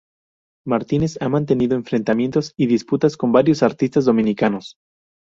[0.65, 4.75] Martínez ha mantenido enfrentamientos y disputas con varios artistas dominicanos.